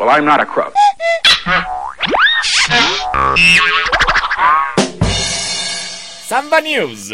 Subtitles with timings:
[0.00, 0.72] Well, I'm not a crook.
[6.24, 7.12] Samba News.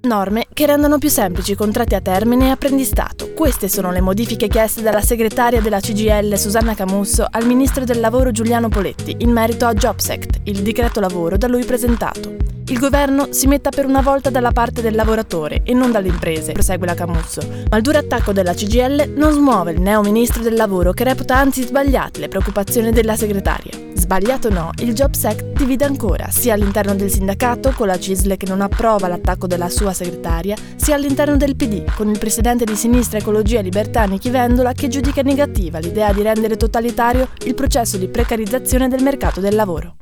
[0.00, 3.31] Norme che rendono più semplici i contratti a termine e apprendistato.
[3.42, 8.30] Queste sono le modifiche chieste dalla segretaria della CGL Susanna Camusso al ministro del lavoro
[8.30, 12.36] Giuliano Poletti in merito a Jobs Act, il decreto lavoro da lui presentato.
[12.68, 16.52] Il governo si metta per una volta dalla parte del lavoratore e non dalle imprese,
[16.52, 17.42] prosegue la Camusso.
[17.68, 21.36] Ma il duro attacco della CGL non smuove il neo ministro del lavoro che reputa
[21.36, 23.90] anzi sbagliate le preoccupazioni della segretaria.
[23.94, 28.46] Sbagliato no, il Jobs Act divide ancora, sia all'interno del sindacato, con la CISL che
[28.46, 33.18] non approva l'attacco della sua segretaria, sia all'interno del PD, con il presidente di Sinistra
[33.18, 38.08] Ecologia e Libertà Nichi Vendola che giudica negativa l'idea di rendere totalitario il processo di
[38.08, 39.96] precarizzazione del mercato del lavoro.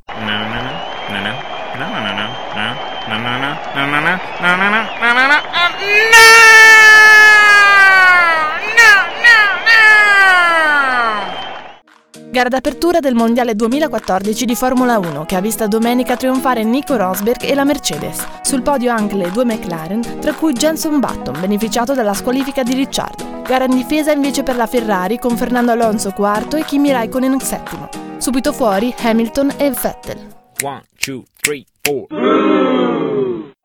[12.41, 17.43] Gara d'apertura del Mondiale 2014 di Formula 1 che ha visto domenica trionfare Nico Rosberg
[17.43, 18.25] e la Mercedes.
[18.41, 23.43] Sul podio anche le due McLaren, tra cui Jenson Button, beneficiato dalla squalifica di Ricciardo.
[23.43, 27.89] Gara in difesa invece per la Ferrari con Fernando Alonso quarto e Kimi Raikkonen settimo.
[28.17, 30.27] Subito fuori Hamilton e Vettel.
[30.63, 32.50] One, two, three, four.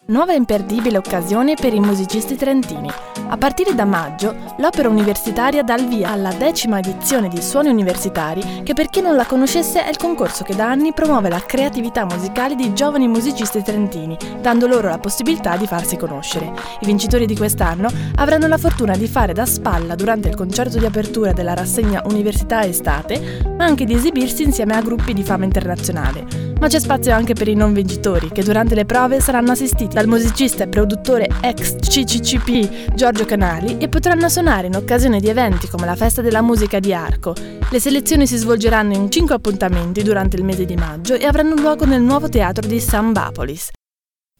[0.08, 2.88] Nuova e imperdibile occasione per i musicisti trentini.
[3.28, 8.62] A partire da maggio, l'Opera Universitaria dà il via alla decima edizione di Suoni Universitari,
[8.62, 12.04] che per chi non la conoscesse è il concorso che da anni promuove la creatività
[12.04, 16.52] musicale di giovani musicisti trentini, dando loro la possibilità di farsi conoscere.
[16.78, 20.86] I vincitori di quest'anno avranno la fortuna di fare da spalla durante il concerto di
[20.86, 26.54] apertura della rassegna Università Estate, ma anche di esibirsi insieme a gruppi di fama internazionale.
[26.58, 30.06] Ma c'è spazio anche per i non vincitori, che durante le prove saranno assistiti dal
[30.06, 35.84] musicista e produttore ex CCCP Giorgio Canali e potranno suonare in occasione di eventi come
[35.86, 37.34] la Festa della Musica di Arco.
[37.70, 41.84] Le selezioni si svolgeranno in cinque appuntamenti durante il mese di maggio e avranno luogo
[41.84, 43.70] nel nuovo teatro di Sambapolis.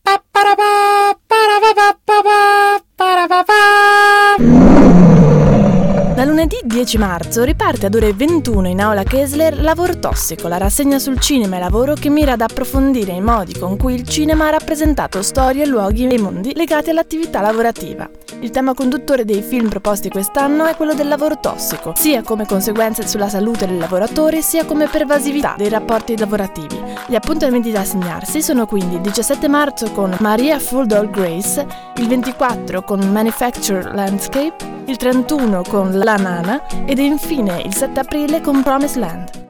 [0.03, 0.23] Da
[6.27, 11.21] lunedì 10 marzo riparte ad ore 21 in aula Kessler Lavoro Tossico, la rassegna sul
[11.21, 15.23] cinema e lavoro che mira ad approfondire i modi con cui il cinema ha rappresentato
[15.23, 18.11] storie, luoghi e mondi legati all'attività lavorativa.
[18.41, 23.07] Il tema conduttore dei film proposti quest'anno è quello del lavoro tossico, sia come conseguenze
[23.07, 26.83] sulla salute del lavoratore, sia come pervasività dei rapporti lavorativi.
[27.07, 31.67] Gli appuntamenti da segnarsi sono quindi il 17 marzo con Maria Full Grace,
[31.99, 38.41] il 24 con Manufacture Landscape, il 31 con La Nana ed infine il 7 aprile
[38.41, 39.46] con Promise Land.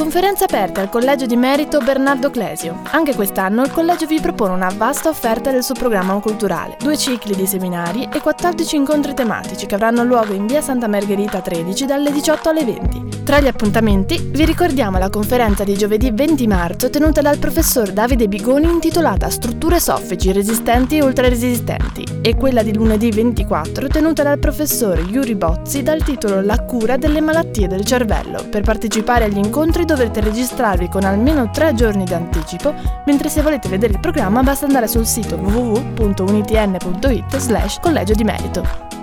[0.00, 2.80] Conferenza aperta al Collegio di Merito Bernardo Clesio.
[2.92, 7.36] Anche quest'anno il collegio vi propone una vasta offerta del suo programma culturale, due cicli
[7.36, 12.10] di seminari e 14 incontri tematici che avranno luogo in via Santa Margherita 13 dalle
[12.12, 13.10] 18 alle 20.
[13.24, 18.26] Tra gli appuntamenti vi ricordiamo la conferenza di giovedì 20 marzo tenuta dal professor Davide
[18.26, 24.98] Bigoni intitolata Strutture soffici resistenti e ultraresistenti e quella di lunedì 24 tenuta dal professor
[24.98, 28.42] Yuri Bozzi dal titolo La cura delle malattie del cervello.
[28.50, 32.72] Per partecipare agli incontri dovrete registrarvi con almeno tre giorni d'anticipo,
[33.06, 38.98] mentre se volete vedere il programma basta andare sul sito www.unitn.it slash collegio di merito.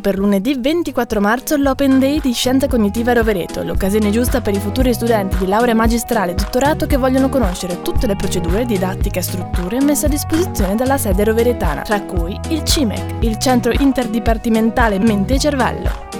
[0.00, 4.94] Per lunedì 24 marzo l'Open Day di Scienza Cognitiva Rovereto, l'occasione giusta per i futuri
[4.94, 9.82] studenti di laurea magistrale e dottorato che vogliono conoscere tutte le procedure, didattiche e strutture
[9.82, 15.38] messe a disposizione dalla sede roveretana, tra cui il CIMEC, il Centro Interdipartimentale Mente e
[15.38, 16.19] Cervello.